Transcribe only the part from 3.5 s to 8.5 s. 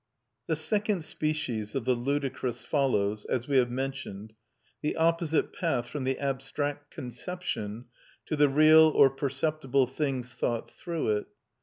have mentioned, the opposite path from the abstract conception to the